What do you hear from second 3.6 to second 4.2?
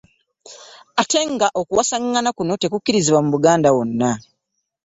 wonna.